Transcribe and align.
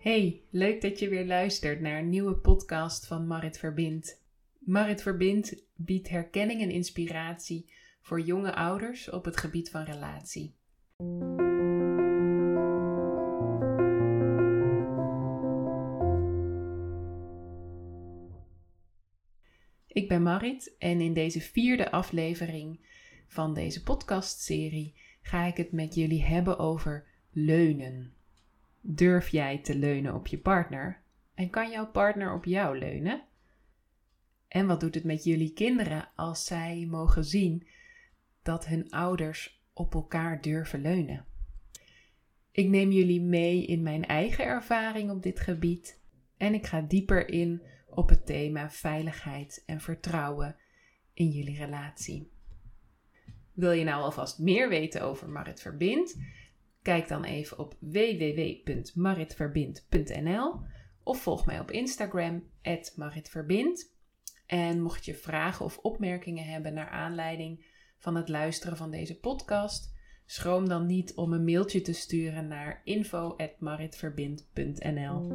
Hey, 0.00 0.42
leuk 0.50 0.80
dat 0.80 0.98
je 0.98 1.08
weer 1.08 1.26
luistert 1.26 1.80
naar 1.80 1.98
een 1.98 2.08
nieuwe 2.08 2.34
podcast 2.34 3.06
van 3.06 3.26
Marit 3.26 3.58
Verbind. 3.58 4.22
Marit 4.58 5.02
Verbind 5.02 5.64
biedt 5.74 6.08
herkenning 6.08 6.62
en 6.62 6.70
inspiratie 6.70 7.72
voor 8.00 8.20
jonge 8.20 8.54
ouders 8.54 9.10
op 9.10 9.24
het 9.24 9.36
gebied 9.36 9.70
van 9.70 9.82
relatie. 9.82 10.54
Ik 19.86 20.08
ben 20.08 20.22
Marit 20.22 20.76
en 20.78 21.00
in 21.00 21.12
deze 21.12 21.40
vierde 21.40 21.90
aflevering 21.90 22.86
van 23.28 23.54
deze 23.54 23.82
podcastserie 23.82 24.94
ga 25.22 25.46
ik 25.46 25.56
het 25.56 25.72
met 25.72 25.94
jullie 25.94 26.22
hebben 26.22 26.58
over 26.58 27.06
leunen. 27.30 28.14
Durf 28.80 29.28
jij 29.28 29.58
te 29.58 29.74
leunen 29.74 30.14
op 30.14 30.26
je 30.26 30.38
partner? 30.38 31.02
En 31.34 31.50
kan 31.50 31.70
jouw 31.70 31.90
partner 31.90 32.34
op 32.34 32.44
jou 32.44 32.78
leunen? 32.78 33.22
En 34.48 34.66
wat 34.66 34.80
doet 34.80 34.94
het 34.94 35.04
met 35.04 35.24
jullie 35.24 35.52
kinderen 35.52 36.08
als 36.16 36.44
zij 36.44 36.86
mogen 36.90 37.24
zien 37.24 37.66
dat 38.42 38.66
hun 38.66 38.90
ouders 38.90 39.64
op 39.72 39.94
elkaar 39.94 40.40
durven 40.40 40.80
leunen? 40.80 41.24
Ik 42.52 42.68
neem 42.68 42.90
jullie 42.90 43.20
mee 43.20 43.66
in 43.66 43.82
mijn 43.82 44.04
eigen 44.04 44.44
ervaring 44.44 45.10
op 45.10 45.22
dit 45.22 45.40
gebied 45.40 46.00
en 46.36 46.54
ik 46.54 46.66
ga 46.66 46.80
dieper 46.80 47.28
in 47.28 47.62
op 47.86 48.08
het 48.08 48.26
thema 48.26 48.70
veiligheid 48.70 49.62
en 49.66 49.80
vertrouwen 49.80 50.56
in 51.14 51.28
jullie 51.28 51.56
relatie. 51.56 52.32
Wil 53.52 53.72
je 53.72 53.84
nou 53.84 54.02
alvast 54.02 54.38
meer 54.38 54.68
weten 54.68 55.02
over 55.02 55.28
Marit 55.28 55.60
Verbind? 55.60 56.16
Kijk 56.82 57.08
dan 57.08 57.24
even 57.24 57.58
op 57.58 57.76
www.maritverbind.nl 57.80 60.60
of 61.02 61.22
volg 61.22 61.46
mij 61.46 61.60
op 61.60 61.70
Instagram 61.70 62.44
@maritverbind. 62.96 63.98
En 64.46 64.82
mocht 64.82 65.04
je 65.04 65.14
vragen 65.14 65.64
of 65.64 65.78
opmerkingen 65.78 66.44
hebben 66.44 66.74
naar 66.74 66.88
aanleiding 66.88 67.66
van 67.98 68.16
het 68.16 68.28
luisteren 68.28 68.76
van 68.76 68.90
deze 68.90 69.18
podcast, 69.18 69.94
schroom 70.26 70.68
dan 70.68 70.86
niet 70.86 71.14
om 71.14 71.32
een 71.32 71.44
mailtje 71.44 71.80
te 71.80 71.92
sturen 71.92 72.48
naar 72.48 72.80
info@maritverbind.nl. 72.84 75.28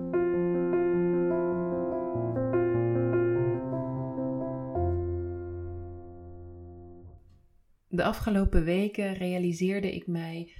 De 7.87 8.03
afgelopen 8.03 8.63
weken 8.63 9.13
realiseerde 9.13 9.95
ik 9.95 10.07
mij 10.07 10.53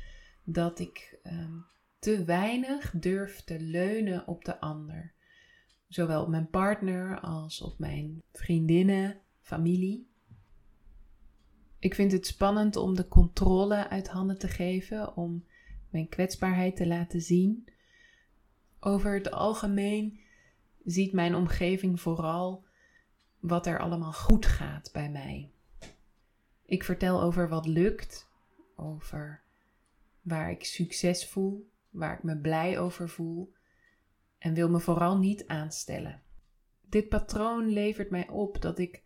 dat 0.45 0.79
ik 0.79 1.19
um, 1.23 1.65
te 1.99 2.23
weinig 2.23 2.91
durf 2.91 3.41
te 3.41 3.59
leunen 3.59 4.27
op 4.27 4.45
de 4.45 4.59
ander. 4.59 5.13
Zowel 5.87 6.21
op 6.21 6.27
mijn 6.27 6.49
partner 6.49 7.19
als 7.19 7.61
op 7.61 7.79
mijn 7.79 8.21
vriendinnen, 8.33 9.19
familie. 9.41 10.07
Ik 11.79 11.95
vind 11.95 12.11
het 12.11 12.27
spannend 12.27 12.75
om 12.75 12.95
de 12.95 13.07
controle 13.07 13.89
uit 13.89 14.07
handen 14.07 14.37
te 14.37 14.47
geven, 14.47 15.15
om 15.15 15.45
mijn 15.89 16.09
kwetsbaarheid 16.09 16.75
te 16.75 16.87
laten 16.87 17.21
zien. 17.21 17.67
Over 18.79 19.13
het 19.13 19.31
algemeen 19.31 20.19
ziet 20.83 21.13
mijn 21.13 21.35
omgeving 21.35 22.01
vooral 22.01 22.65
wat 23.39 23.67
er 23.67 23.79
allemaal 23.79 24.13
goed 24.13 24.45
gaat 24.45 24.89
bij 24.93 25.09
mij. 25.09 25.51
Ik 26.65 26.83
vertel 26.83 27.21
over 27.21 27.49
wat 27.49 27.67
lukt, 27.67 28.29
over 28.75 29.44
waar 30.25 30.51
ik 30.51 30.65
succes 30.65 31.27
voel, 31.27 31.69
waar 31.89 32.17
ik 32.17 32.23
me 32.23 32.37
blij 32.37 32.79
over 32.79 33.09
voel 33.09 33.53
en 34.37 34.53
wil 34.53 34.69
me 34.69 34.79
vooral 34.79 35.17
niet 35.17 35.47
aanstellen. 35.47 36.21
Dit 36.81 37.09
patroon 37.09 37.69
levert 37.69 38.09
mij 38.09 38.29
op 38.29 38.61
dat 38.61 38.79
ik 38.79 39.03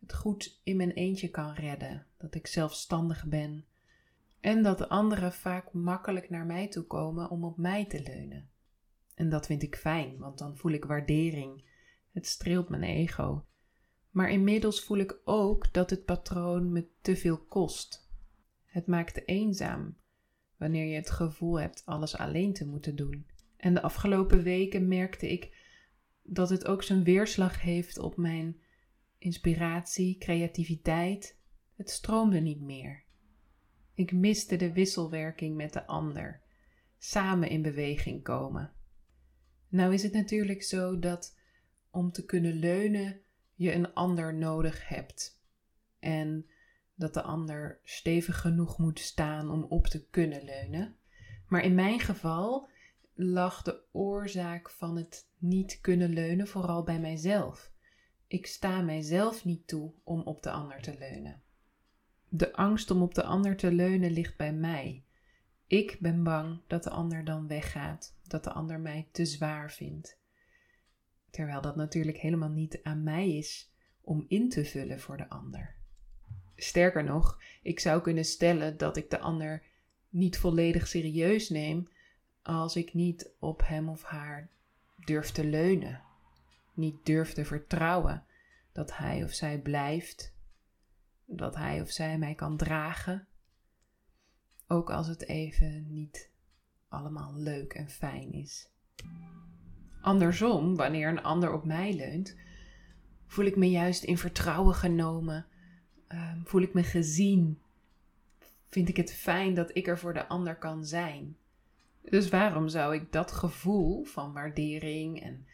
het 0.00 0.14
goed 0.14 0.60
in 0.62 0.76
mijn 0.76 0.90
eentje 0.90 1.28
kan 1.28 1.54
redden, 1.54 2.06
dat 2.16 2.34
ik 2.34 2.46
zelfstandig 2.46 3.26
ben 3.26 3.64
en 4.40 4.62
dat 4.62 4.78
de 4.78 4.88
anderen 4.88 5.32
vaak 5.32 5.72
makkelijk 5.72 6.30
naar 6.30 6.46
mij 6.46 6.68
toe 6.68 6.84
komen 6.84 7.30
om 7.30 7.44
op 7.44 7.56
mij 7.56 7.86
te 7.86 8.02
leunen. 8.02 8.50
En 9.14 9.28
dat 9.28 9.46
vind 9.46 9.62
ik 9.62 9.76
fijn, 9.76 10.18
want 10.18 10.38
dan 10.38 10.56
voel 10.56 10.72
ik 10.72 10.84
waardering. 10.84 11.64
Het 12.12 12.26
streelt 12.26 12.68
mijn 12.68 12.82
ego. 12.82 13.44
Maar 14.10 14.30
inmiddels 14.30 14.84
voel 14.84 14.98
ik 14.98 15.20
ook 15.24 15.72
dat 15.72 15.90
het 15.90 16.04
patroon 16.04 16.72
me 16.72 16.86
te 17.00 17.16
veel 17.16 17.38
kost. 17.38 18.08
Het 18.64 18.86
maakt 18.86 19.28
eenzaam 19.28 19.96
wanneer 20.60 20.84
je 20.84 20.94
het 20.94 21.10
gevoel 21.10 21.60
hebt 21.60 21.82
alles 21.84 22.16
alleen 22.16 22.52
te 22.52 22.66
moeten 22.66 22.96
doen. 22.96 23.26
En 23.56 23.74
de 23.74 23.82
afgelopen 23.82 24.42
weken 24.42 24.88
merkte 24.88 25.30
ik 25.30 25.56
dat 26.22 26.50
het 26.50 26.66
ook 26.66 26.82
zijn 26.82 27.04
weerslag 27.04 27.60
heeft 27.60 27.98
op 27.98 28.16
mijn 28.16 28.60
inspiratie, 29.18 30.18
creativiteit. 30.18 31.38
Het 31.76 31.90
stroomde 31.90 32.40
niet 32.40 32.60
meer. 32.60 33.04
Ik 33.94 34.12
miste 34.12 34.56
de 34.56 34.72
wisselwerking 34.72 35.56
met 35.56 35.72
de 35.72 35.86
ander, 35.86 36.42
samen 36.98 37.48
in 37.48 37.62
beweging 37.62 38.22
komen. 38.22 38.72
Nou 39.68 39.94
is 39.94 40.02
het 40.02 40.12
natuurlijk 40.12 40.62
zo 40.62 40.98
dat 40.98 41.38
om 41.90 42.12
te 42.12 42.24
kunnen 42.24 42.54
leunen 42.54 43.20
je 43.54 43.72
een 43.72 43.94
ander 43.94 44.34
nodig 44.34 44.88
hebt. 44.88 45.42
En 45.98 46.46
dat 47.00 47.14
de 47.14 47.22
ander 47.22 47.80
stevig 47.84 48.40
genoeg 48.40 48.78
moet 48.78 48.98
staan 48.98 49.50
om 49.50 49.62
op 49.62 49.86
te 49.86 50.06
kunnen 50.06 50.44
leunen. 50.44 50.96
Maar 51.48 51.64
in 51.64 51.74
mijn 51.74 52.00
geval 52.00 52.68
lag 53.14 53.62
de 53.62 53.82
oorzaak 53.92 54.70
van 54.70 54.96
het 54.96 55.28
niet 55.38 55.80
kunnen 55.80 56.12
leunen 56.12 56.48
vooral 56.48 56.82
bij 56.82 57.00
mijzelf. 57.00 57.72
Ik 58.26 58.46
sta 58.46 58.80
mijzelf 58.80 59.44
niet 59.44 59.66
toe 59.66 59.92
om 60.04 60.20
op 60.20 60.42
de 60.42 60.50
ander 60.50 60.82
te 60.82 60.98
leunen. 60.98 61.42
De 62.28 62.52
angst 62.52 62.90
om 62.90 63.02
op 63.02 63.14
de 63.14 63.22
ander 63.22 63.56
te 63.56 63.72
leunen 63.72 64.10
ligt 64.10 64.36
bij 64.36 64.52
mij. 64.52 65.04
Ik 65.66 65.96
ben 66.00 66.22
bang 66.22 66.60
dat 66.66 66.84
de 66.84 66.90
ander 66.90 67.24
dan 67.24 67.46
weggaat, 67.46 68.16
dat 68.22 68.44
de 68.44 68.52
ander 68.52 68.80
mij 68.80 69.08
te 69.12 69.24
zwaar 69.24 69.72
vindt. 69.72 70.18
Terwijl 71.30 71.60
dat 71.60 71.76
natuurlijk 71.76 72.18
helemaal 72.18 72.50
niet 72.50 72.82
aan 72.82 73.02
mij 73.02 73.36
is 73.36 73.72
om 74.00 74.24
in 74.28 74.48
te 74.48 74.64
vullen 74.64 75.00
voor 75.00 75.16
de 75.16 75.28
ander. 75.28 75.79
Sterker 76.62 77.04
nog, 77.04 77.40
ik 77.62 77.80
zou 77.80 78.00
kunnen 78.00 78.24
stellen 78.24 78.76
dat 78.76 78.96
ik 78.96 79.10
de 79.10 79.18
ander 79.18 79.62
niet 80.08 80.38
volledig 80.38 80.86
serieus 80.86 81.48
neem 81.48 81.88
als 82.42 82.76
ik 82.76 82.94
niet 82.94 83.30
op 83.38 83.62
hem 83.64 83.88
of 83.88 84.02
haar 84.02 84.48
durf 84.96 85.30
te 85.30 85.44
leunen, 85.44 86.02
niet 86.74 87.06
durf 87.06 87.32
te 87.32 87.44
vertrouwen 87.44 88.24
dat 88.72 88.96
hij 88.96 89.24
of 89.24 89.32
zij 89.32 89.58
blijft, 89.58 90.34
dat 91.24 91.56
hij 91.56 91.80
of 91.80 91.90
zij 91.90 92.18
mij 92.18 92.34
kan 92.34 92.56
dragen, 92.56 93.26
ook 94.66 94.90
als 94.90 95.06
het 95.06 95.26
even 95.26 95.92
niet 95.92 96.30
allemaal 96.88 97.34
leuk 97.34 97.72
en 97.72 97.88
fijn 97.88 98.32
is. 98.32 98.68
Andersom, 100.00 100.76
wanneer 100.76 101.08
een 101.08 101.22
ander 101.22 101.52
op 101.52 101.64
mij 101.64 101.94
leunt, 101.94 102.36
voel 103.26 103.44
ik 103.44 103.56
me 103.56 103.70
juist 103.70 104.02
in 104.02 104.18
vertrouwen 104.18 104.74
genomen 104.74 105.46
Ehm, 106.10 106.38
voel 106.44 106.62
ik 106.62 106.74
me 106.74 106.82
gezien? 106.82 107.58
Vind 108.68 108.88
ik 108.88 108.96
het 108.96 109.12
fijn 109.12 109.54
dat 109.54 109.70
ik 109.76 109.86
er 109.86 109.98
voor 109.98 110.14
de 110.14 110.26
ander 110.26 110.56
kan 110.56 110.84
zijn? 110.84 111.36
Dus 112.02 112.28
waarom 112.28 112.68
zou 112.68 112.94
ik 112.94 113.12
dat 113.12 113.32
gevoel 113.32 114.04
van 114.04 114.32
waardering 114.32 115.22
en 115.22 115.46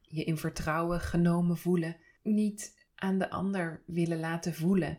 je 0.00 0.24
in 0.24 0.36
vertrouwen 0.36 1.00
genomen 1.00 1.56
voelen 1.56 1.96
niet 2.22 2.86
aan 2.94 3.18
de 3.18 3.30
ander 3.30 3.82
willen 3.86 4.20
laten 4.20 4.54
voelen 4.54 4.98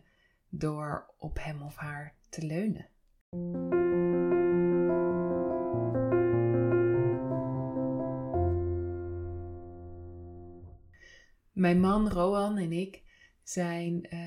door 0.50 1.14
op 1.18 1.38
hem 1.42 1.62
of 1.62 1.76
haar 1.76 2.16
te 2.30 2.46
leunen? 2.46 2.88
Mijn 11.52 11.79
man 11.79 12.09
Roan 12.09 12.58
en 12.58 12.72
ik 12.72 13.03
zijn 13.44 14.06
ehm, 14.09 14.25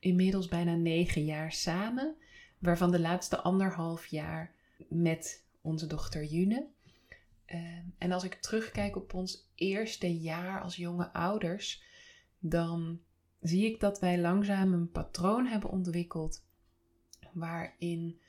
inmiddels 0.00 0.48
bijna 0.48 0.74
negen 0.74 1.24
jaar 1.24 1.52
samen, 1.52 2.14
waarvan 2.58 2.90
de 2.90 3.00
laatste 3.00 3.40
anderhalf 3.40 4.06
jaar 4.06 4.54
met 4.88 5.44
onze 5.60 5.86
dochter 5.86 6.24
June. 6.24 6.66
Ehm, 7.44 7.84
en 7.98 8.12
als 8.12 8.24
ik 8.24 8.34
terugkijk 8.34 8.96
op 8.96 9.14
ons 9.14 9.48
eerste 9.54 10.20
jaar 10.20 10.62
als 10.62 10.76
jonge 10.76 11.12
ouders, 11.12 11.82
dan 12.38 13.00
zie 13.40 13.64
ik 13.64 13.80
dat 13.80 14.00
wij 14.00 14.18
langzaam 14.18 14.72
een 14.72 14.90
patroon 14.90 15.46
hebben 15.46 15.70
ontwikkeld 15.70 16.44
waarin 17.32 18.20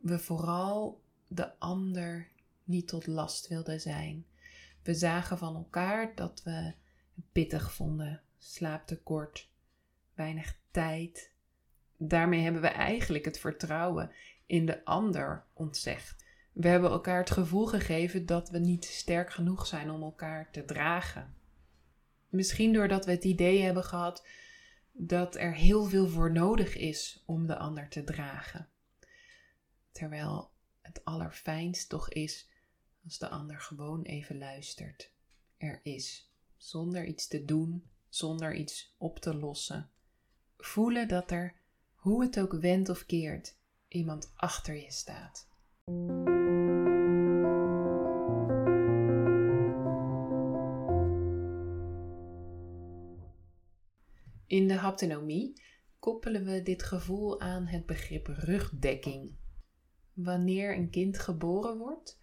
we 0.00 0.18
vooral 0.18 1.00
de 1.26 1.58
ander 1.58 2.28
niet 2.64 2.88
tot 2.88 3.06
last 3.06 3.48
wilden 3.48 3.80
zijn. 3.80 4.26
We 4.82 4.94
zagen 4.94 5.38
van 5.38 5.54
elkaar 5.54 6.14
dat 6.14 6.42
we 6.42 6.50
het 7.14 7.32
pittig 7.32 7.72
vonden, 7.72 8.22
slaaptekort, 8.38 9.48
weinig 10.14 10.58
tijd. 10.70 11.32
Daarmee 11.96 12.40
hebben 12.40 12.62
we 12.62 12.68
eigenlijk 12.68 13.24
het 13.24 13.38
vertrouwen 13.38 14.10
in 14.46 14.66
de 14.66 14.84
ander 14.84 15.44
ontzegd. 15.52 16.24
We 16.52 16.68
hebben 16.68 16.90
elkaar 16.90 17.18
het 17.18 17.30
gevoel 17.30 17.66
gegeven 17.66 18.26
dat 18.26 18.50
we 18.50 18.58
niet 18.58 18.84
sterk 18.84 19.30
genoeg 19.30 19.66
zijn 19.66 19.90
om 19.90 20.02
elkaar 20.02 20.50
te 20.50 20.64
dragen. 20.64 21.34
Misschien 22.28 22.72
doordat 22.72 23.04
we 23.04 23.10
het 23.10 23.24
idee 23.24 23.62
hebben 23.62 23.84
gehad 23.84 24.26
dat 24.92 25.36
er 25.36 25.54
heel 25.54 25.84
veel 25.84 26.08
voor 26.08 26.32
nodig 26.32 26.76
is 26.76 27.22
om 27.26 27.46
de 27.46 27.56
ander 27.56 27.88
te 27.88 28.04
dragen. 28.04 28.68
Terwijl 29.92 30.50
het 30.80 31.04
allerfijnst 31.04 31.88
toch 31.88 32.08
is 32.10 32.48
als 33.04 33.18
de 33.18 33.28
ander 33.28 33.60
gewoon 33.60 34.02
even 34.02 34.38
luistert. 34.38 35.12
Er 35.56 35.80
is, 35.82 36.32
zonder 36.56 37.04
iets 37.04 37.26
te 37.26 37.44
doen, 37.44 37.90
zonder 38.08 38.54
iets 38.54 38.94
op 38.98 39.18
te 39.18 39.34
lossen. 39.34 39.90
Voelen 40.64 41.08
dat 41.08 41.30
er, 41.30 41.54
hoe 41.94 42.22
het 42.22 42.40
ook 42.40 42.52
wendt 42.52 42.88
of 42.88 43.06
keert, 43.06 43.58
iemand 43.88 44.32
achter 44.36 44.74
je 44.74 44.92
staat. 44.92 45.48
In 54.46 54.68
de 54.68 54.74
haptonomie 54.74 55.62
koppelen 55.98 56.44
we 56.44 56.62
dit 56.62 56.82
gevoel 56.82 57.40
aan 57.40 57.66
het 57.66 57.86
begrip 57.86 58.26
rugdekking. 58.26 59.36
Wanneer 60.12 60.76
een 60.76 60.90
kind 60.90 61.18
geboren 61.18 61.78
wordt, 61.78 62.20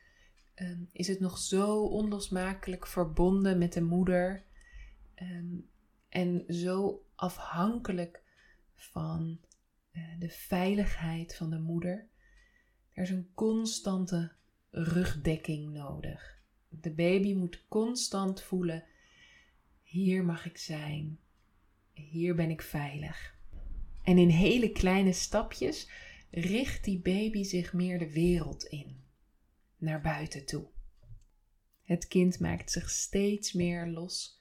ehm, 0.54 0.84
is 0.92 1.08
het 1.08 1.20
nog 1.20 1.38
zo 1.38 1.86
onlosmakelijk 1.86 2.88
verbonden 2.88 3.58
met 3.58 3.74
de 3.74 3.82
moeder 3.82 4.44
ehm, 5.16 5.56
en 6.10 6.44
zo 6.48 7.06
afhankelijk 7.16 8.21
van 8.82 9.40
eh, 9.92 10.04
de 10.20 10.30
veiligheid 10.30 11.36
van 11.36 11.50
de 11.50 11.60
moeder. 11.60 12.08
Er 12.94 13.04
is 13.04 13.10
een 13.10 13.32
constante 13.34 14.32
rugdekking 14.70 15.74
nodig. 15.74 16.40
De 16.70 16.92
baby 16.92 17.34
moet 17.34 17.66
constant 17.68 18.42
voelen: 18.42 18.84
hier 19.84 20.26
mag 20.26 20.46
ik 20.46 20.58
zijn, 20.58 21.20
hier 21.94 22.36
ben 22.36 22.50
ik 22.50 22.62
veilig. 22.62 23.36
En 24.04 24.18
in 24.18 24.30
hele 24.30 24.72
kleine 24.72 25.14
stapjes 25.14 25.90
richt 26.32 26.84
die 26.84 27.00
baby 27.00 27.44
zich 27.44 27.74
meer 27.74 28.00
de 28.00 28.12
wereld 28.12 28.64
in, 28.64 29.04
naar 29.78 30.02
buiten 30.02 30.46
toe. 30.46 30.68
Het 31.84 32.08
kind 32.08 32.40
maakt 32.40 32.72
zich 32.72 32.90
steeds 32.90 33.54
meer 33.54 33.88
los 33.88 34.40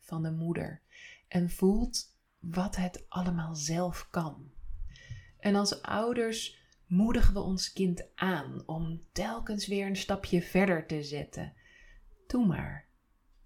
van 0.00 0.22
de 0.22 0.30
moeder 0.30 0.82
en 1.28 1.50
voelt 1.50 2.11
wat 2.42 2.76
het 2.76 3.04
allemaal 3.08 3.54
zelf 3.54 4.08
kan. 4.10 4.50
En 5.38 5.54
als 5.54 5.82
ouders 5.82 6.58
moedigen 6.86 7.34
we 7.34 7.40
ons 7.40 7.72
kind 7.72 8.04
aan 8.14 8.62
om 8.66 9.00
telkens 9.12 9.66
weer 9.66 9.86
een 9.86 9.96
stapje 9.96 10.42
verder 10.42 10.86
te 10.86 11.02
zetten. 11.02 11.52
Doe 12.26 12.46
maar, 12.46 12.88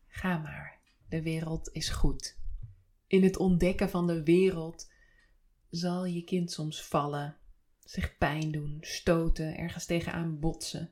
ga 0.07 0.39
maar, 0.39 0.79
de 1.09 1.23
wereld 1.23 1.71
is 1.73 1.89
goed. 1.89 2.39
In 3.07 3.23
het 3.23 3.37
ontdekken 3.37 3.91
van 3.91 4.07
de 4.07 4.23
wereld 4.23 4.93
zal 5.71 6.05
je 6.05 6.25
kind 6.25 6.51
soms 6.51 6.83
vallen, 6.83 7.37
zich 7.85 8.17
pijn 8.19 8.51
doen, 8.51 8.79
stoten, 8.81 9.57
ergens 9.57 9.87
tegenaan 9.87 10.39
botsen. 10.39 10.91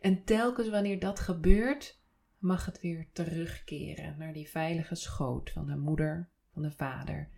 En 0.00 0.24
telkens 0.24 0.68
wanneer 0.68 0.98
dat 0.98 1.20
gebeurt, 1.20 1.98
mag 2.38 2.66
het 2.66 2.80
weer 2.80 3.06
terugkeren 3.12 4.18
naar 4.18 4.32
die 4.32 4.48
veilige 4.48 4.94
schoot 4.94 5.50
van 5.50 5.66
de 5.66 5.76
moeder, 5.76 6.28
van 6.52 6.62
de 6.62 6.70
vader 6.70 7.28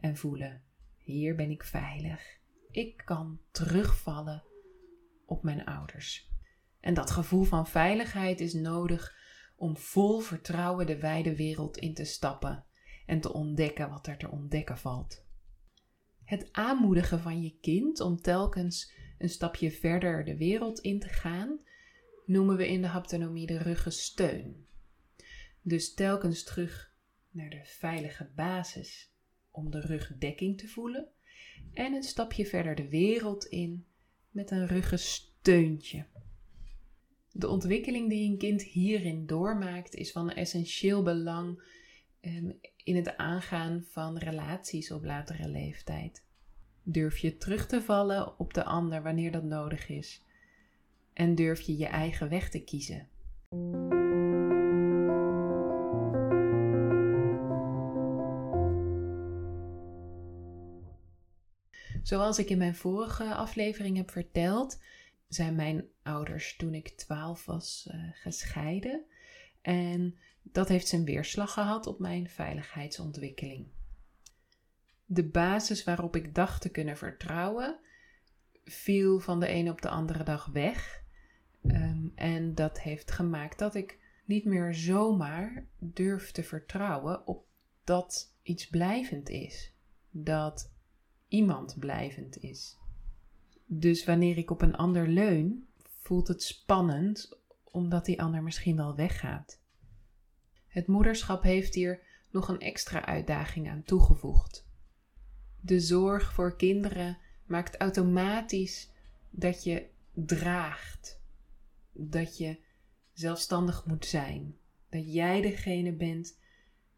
en 0.00 0.16
voelen: 0.16 0.62
hier 0.98 1.34
ben 1.34 1.50
ik 1.50 1.64
veilig. 1.64 2.38
Ik 2.70 3.02
kan 3.04 3.40
terugvallen 3.50 4.44
op 5.26 5.42
mijn 5.42 5.64
ouders. 5.64 6.30
En 6.80 6.94
dat 6.94 7.10
gevoel 7.10 7.44
van 7.44 7.66
veiligheid 7.66 8.40
is 8.40 8.54
nodig 8.54 9.16
om 9.56 9.76
vol 9.76 10.18
vertrouwen 10.18 10.86
de 10.86 10.98
wijde 10.98 11.36
wereld 11.36 11.76
in 11.76 11.94
te 11.94 12.04
stappen 12.04 12.64
en 13.06 13.20
te 13.20 13.32
ontdekken 13.32 13.90
wat 13.90 14.06
er 14.06 14.16
te 14.16 14.30
ontdekken 14.30 14.78
valt. 14.78 15.26
Het 16.24 16.48
aanmoedigen 16.52 17.20
van 17.20 17.42
je 17.42 17.58
kind 17.60 18.00
om 18.00 18.16
telkens 18.16 18.92
een 19.18 19.28
stapje 19.28 19.70
verder 19.70 20.24
de 20.24 20.36
wereld 20.36 20.78
in 20.78 21.00
te 21.00 21.08
gaan, 21.08 21.62
noemen 22.26 22.56
we 22.56 22.68
in 22.68 22.82
de 22.82 22.88
haptonomie 22.88 23.46
de 23.46 23.58
ruggensteun. 23.58 24.66
Dus 25.62 25.94
telkens 25.94 26.44
terug 26.44 26.94
naar 27.30 27.50
de 27.50 27.60
veilige 27.64 28.30
basis 28.34 29.12
om 29.58 29.70
de 29.70 29.80
rugdekking 29.80 30.58
te 30.58 30.68
voelen 30.68 31.08
en 31.72 31.92
een 31.92 32.02
stapje 32.02 32.46
verder 32.46 32.74
de 32.74 32.88
wereld 32.88 33.44
in 33.44 33.86
met 34.30 34.50
een 34.50 34.66
ruggensteuntje. 34.66 36.06
De 37.32 37.48
ontwikkeling 37.48 38.08
die 38.08 38.30
een 38.30 38.38
kind 38.38 38.62
hierin 38.62 39.26
doormaakt 39.26 39.94
is 39.94 40.12
van 40.12 40.30
essentieel 40.30 41.02
belang 41.02 41.62
Ehm, 42.20 42.50
in 42.84 42.96
het 42.96 43.16
aangaan 43.16 43.84
van 43.90 44.18
relaties 44.18 44.90
op 44.90 45.04
latere 45.04 45.48
leeftijd. 45.48 46.24
Durf 46.82 47.18
je 47.18 47.36
terug 47.36 47.66
te 47.66 47.82
vallen 47.82 48.38
op 48.38 48.54
de 48.54 48.64
ander 48.64 49.02
wanneer 49.02 49.32
dat 49.32 49.44
nodig 49.44 49.88
is. 49.88 50.24
En 51.12 51.34
durf 51.34 51.60
je 51.60 51.76
je 51.76 51.86
eigen 51.86 52.28
weg 52.28 52.50
te 52.50 52.64
kiezen. 52.64 53.08
Zoals 62.02 62.38
ik 62.38 62.50
in 62.50 62.58
mijn 62.58 62.74
vorige 62.74 63.34
aflevering 63.34 63.96
heb 63.96 64.10
verteld, 64.10 64.80
zijn 65.28 65.54
mijn 65.54 65.84
ouders 66.02 66.56
toen 66.56 66.74
ik 66.74 66.88
12 66.88 67.44
was 67.44 67.88
uh, 67.90 68.02
gescheiden. 68.12 69.04
En 69.62 70.18
dat 70.42 70.68
heeft 70.68 70.88
zijn 70.88 71.04
weerslag 71.04 71.52
gehad 71.52 71.86
op 71.86 71.98
mijn 71.98 72.28
veiligheidsontwikkeling. 72.28 73.66
De 75.04 75.24
basis 75.24 75.84
waarop 75.84 76.16
ik 76.16 76.34
dacht 76.34 76.60
te 76.60 76.68
kunnen 76.68 76.96
vertrouwen, 76.96 77.78
viel 78.64 79.20
van 79.20 79.40
de 79.40 79.50
een 79.50 79.70
op 79.70 79.82
de 79.82 79.88
andere 79.88 80.22
dag 80.22 80.46
weg. 80.46 81.02
Ehm, 81.66 82.06
en 82.14 82.54
dat 82.54 82.80
heeft 82.80 83.10
gemaakt 83.10 83.58
dat 83.58 83.74
ik 83.74 83.98
niet 84.24 84.44
meer 84.44 84.74
zomaar 84.74 85.66
durf 85.78 86.30
te 86.30 86.42
vertrouwen 86.42 87.26
op 87.26 87.46
dat 87.84 88.34
iets 88.42 88.68
blijvend 88.68 89.28
is. 89.28 89.72
Dat 90.10 90.70
iemand 91.28 91.78
blijvend 91.78 92.36
is. 92.36 92.76
Dus 93.66 94.04
wanneer 94.04 94.38
ik 94.38 94.50
op 94.50 94.62
een 94.62 94.76
ander 94.76 95.08
leun, 95.08 95.68
voelt 95.82 96.28
het 96.28 96.42
spannend 96.42 97.36
omdat 97.64 98.04
die 98.04 98.22
ander 98.22 98.42
misschien 98.42 98.76
wel 98.76 98.94
weggaat. 98.94 99.60
Het 100.66 100.86
moederschap 100.86 101.42
heeft 101.42 101.74
hier 101.74 102.02
nog 102.30 102.48
een 102.48 102.60
extra 102.60 103.04
uitdaging 103.04 103.70
aan 103.70 103.82
toegevoegd. 103.82 104.66
De 105.60 105.80
zorg 105.80 106.32
voor 106.32 106.56
kinderen 106.56 107.18
maakt 107.46 107.76
automatisch 107.76 108.90
dat 109.30 109.64
je 109.64 109.86
draagt, 110.12 111.20
dat 111.92 112.38
je 112.38 112.58
zelfstandig 113.12 113.86
moet 113.86 114.06
zijn, 114.06 114.56
dat 114.88 115.12
jij 115.12 115.40
degene 115.40 115.92
bent 115.92 116.38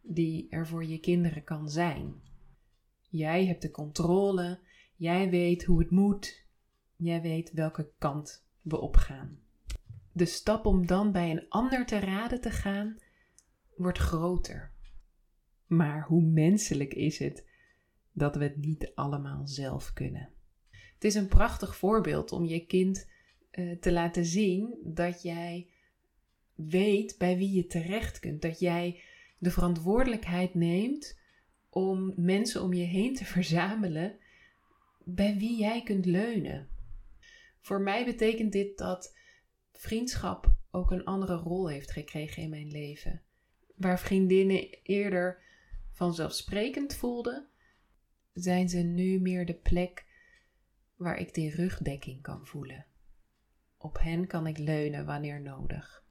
die 0.01 0.47
er 0.49 0.67
voor 0.67 0.85
je 0.85 0.99
kinderen 0.99 1.45
kan 1.45 1.71
zijn. 1.71 2.15
Jij 3.11 3.47
hebt 3.47 3.63
de 3.63 3.71
controle, 3.71 4.59
jij 4.97 5.31
weet 5.31 5.65
hoe 5.65 5.79
het 5.79 5.91
moet, 5.91 6.45
jij 6.97 7.23
weet 7.23 7.53
welke 7.53 7.91
kant 7.99 8.47
we 8.63 8.81
opgaan. 8.81 9.39
De 10.13 10.25
stap 10.25 10.67
om 10.67 10.87
dan 10.87 11.13
bij 11.13 11.31
een 11.31 11.49
ander 11.49 11.87
te 11.87 11.99
raden 11.99 12.41
te 12.41 12.51
gaan, 12.51 12.99
wordt 13.77 13.99
groter. 13.99 14.73
Maar 15.67 16.07
hoe 16.07 16.23
menselijk 16.23 16.95
is 16.95 17.19
het 17.19 17.47
dat 18.13 18.37
we 18.37 18.43
het 18.43 18.57
niet 18.57 18.93
allemaal 18.95 19.47
zelf 19.47 19.93
kunnen? 19.93 20.29
Het 20.71 21.05
is 21.05 21.15
een 21.15 21.29
prachtig 21.29 21.77
voorbeeld 21.77 22.33
om 22.33 22.45
je 22.45 22.67
kind 22.67 23.11
uh, 23.53 23.79
te 23.79 23.93
laten 23.93 24.25
zien 24.25 24.79
dat 24.85 25.23
jij 25.23 25.69
weet 26.55 27.19
bij 27.19 27.37
wie 27.37 27.53
je 27.53 27.67
terecht 27.67 28.19
kunt. 28.19 28.43
Dat 28.43 28.59
jij 28.59 29.01
de 29.39 29.51
verantwoordelijkheid 29.51 30.55
neemt 30.55 31.20
om 31.71 32.13
mensen 32.17 32.63
om 32.63 32.73
je 32.73 32.85
heen 32.85 33.15
te 33.15 33.25
verzamelen 33.37 34.19
bij 35.05 35.37
wie 35.37 35.59
jij 35.59 35.83
kunt 35.83 36.07
leunen. 36.07 36.69
Voor 37.61 37.81
mij 37.81 38.05
betekent 38.05 38.53
dit 38.53 38.79
dat 38.79 39.17
vriendschap 39.73 40.55
ook 40.71 40.91
een 40.91 41.05
andere 41.05 41.37
rol 41.37 41.69
heeft 41.69 41.91
gekregen 41.91 42.43
in 42.43 42.51
mijn 42.51 42.71
leven 42.71 43.23
waar 43.81 44.01
vriendinnen 44.01 44.69
eerder 44.83 45.43
vanzelfsprekend 45.91 46.95
voelden, 46.95 47.49
zijn 48.33 48.69
ze 48.69 48.79
nu 48.79 49.21
meer 49.21 49.47
de 49.47 49.55
plek 49.55 50.07
waar 50.97 51.19
ik 51.19 51.35
die 51.35 51.55
rugdekking 51.55 52.23
kan 52.23 52.47
voelen. 52.47 52.87
Op 53.79 53.99
hen 54.01 54.27
kan 54.27 54.47
ik 54.47 54.59
leunen 54.59 55.07
wanneer 55.07 55.41
nodig. 55.41 56.05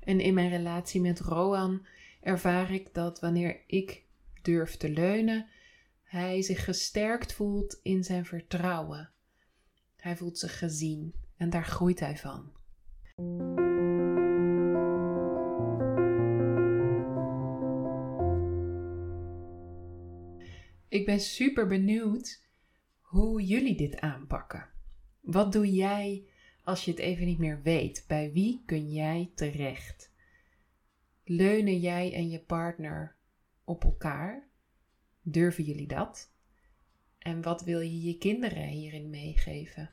En 0.00 0.20
in 0.20 0.34
mijn 0.34 0.50
relatie 0.50 1.00
met 1.00 1.20
Roan 1.20 1.86
ervaar 2.20 2.72
ik 2.72 2.94
dat 2.94 3.20
wanneer 3.20 3.60
ik 3.66 4.04
durf 4.42 4.76
te 4.76 4.90
leunen, 4.90 5.46
hij 6.02 6.42
zich 6.42 6.64
gesterkt 6.64 7.32
voelt 7.32 7.80
in 7.82 8.04
zijn 8.04 8.24
vertrouwen. 8.24 9.10
Hij 9.96 10.16
voelt 10.16 10.38
zich 10.38 10.58
gezien 10.58 11.14
en 11.36 11.50
daar 11.50 11.64
groeit 11.64 12.00
hij 12.00 12.16
van. 12.16 12.52
Ik 20.88 21.06
ben 21.06 21.20
super 21.20 21.66
benieuwd 21.66 22.42
hoe 23.00 23.44
jullie 23.44 23.76
dit 23.76 24.00
aanpakken. 24.00 24.68
Wat 25.20 25.52
doe 25.52 25.72
jij 25.72 26.28
als 26.62 26.84
je 26.84 26.90
het 26.90 27.00
even 27.00 27.26
niet 27.26 27.38
meer 27.38 27.62
weet? 27.62 28.04
Bij 28.06 28.32
wie 28.32 28.62
kun 28.66 28.92
jij 28.92 29.30
terecht? 29.34 30.12
Leunen 31.24 31.78
jij 31.78 32.14
en 32.14 32.30
je 32.30 32.40
partner 32.40 33.16
op 33.68 33.84
elkaar? 33.84 34.48
Durven 35.22 35.64
jullie 35.64 35.86
dat? 35.86 36.30
En 37.18 37.42
wat 37.42 37.62
wil 37.62 37.80
je 37.80 38.02
je 38.02 38.18
kinderen 38.18 38.66
hierin 38.66 39.10
meegeven? 39.10 39.90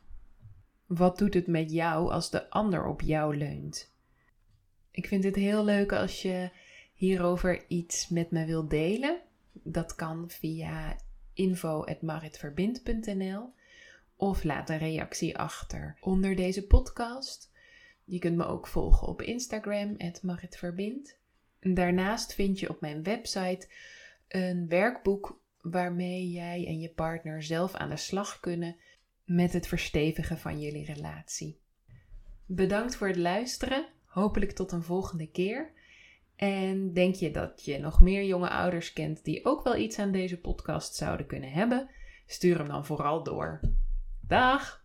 Wat 0.85 1.17
doet 1.17 1.33
het 1.33 1.47
met 1.47 1.71
jou 1.71 2.11
als 2.11 2.29
de 2.29 2.49
ander 2.49 2.85
op 2.85 3.01
jou 3.01 3.37
leunt? 3.37 3.93
Ik 4.91 5.07
vind 5.07 5.23
het 5.23 5.35
heel 5.35 5.63
leuk 5.63 5.91
als 5.91 6.21
je 6.21 6.49
hierover 6.93 7.67
iets 7.67 8.09
met 8.09 8.31
me 8.31 8.45
wilt 8.45 8.69
delen. 8.69 9.21
Dat 9.51 9.95
kan 9.95 10.29
via 10.29 10.97
info.maritverbind.nl 11.33 13.53
of 14.15 14.43
laat 14.43 14.69
een 14.69 14.77
reactie 14.77 15.37
achter 15.37 15.97
onder 16.01 16.35
deze 16.35 16.67
podcast. 16.67 17.51
Je 18.03 18.19
kunt 18.19 18.37
me 18.37 18.45
ook 18.45 18.67
volgen 18.67 19.07
op 19.07 19.21
Instagram, 19.21 19.97
maritverbind. 20.21 21.17
Daarnaast 21.73 22.33
vind 22.33 22.59
je 22.59 22.69
op 22.69 22.81
mijn 22.81 23.03
website 23.03 23.67
een 24.27 24.67
werkboek 24.67 25.39
waarmee 25.61 26.29
jij 26.29 26.65
en 26.67 26.79
je 26.79 26.89
partner 26.89 27.43
zelf 27.43 27.73
aan 27.73 27.89
de 27.89 27.97
slag 27.97 28.39
kunnen 28.39 28.75
met 29.23 29.53
het 29.53 29.67
verstevigen 29.67 30.37
van 30.37 30.59
jullie 30.59 30.85
relatie. 30.85 31.59
Bedankt 32.45 32.95
voor 32.95 33.07
het 33.07 33.17
luisteren. 33.17 33.87
Hopelijk 34.05 34.51
tot 34.51 34.71
een 34.71 34.83
volgende 34.83 35.31
keer. 35.31 35.71
En 36.35 36.93
denk 36.93 37.15
je 37.15 37.31
dat 37.31 37.65
je 37.65 37.79
nog 37.79 38.01
meer 38.01 38.23
jonge 38.23 38.49
ouders 38.49 38.93
kent 38.93 39.23
die 39.23 39.45
ook 39.45 39.63
wel 39.63 39.75
iets 39.75 39.99
aan 39.99 40.11
deze 40.11 40.39
podcast 40.39 40.95
zouden 40.95 41.25
kunnen 41.25 41.51
hebben? 41.51 41.89
Stuur 42.25 42.57
hem 42.57 42.67
dan 42.67 42.85
vooral 42.85 43.23
door. 43.23 43.59
Dag! 44.21 44.84